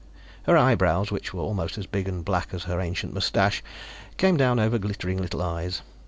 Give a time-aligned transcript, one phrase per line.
[0.47, 3.61] Her eyebrows which were almost as big and black as her ancient mustache
[4.17, 5.83] came down over glittering little eyes.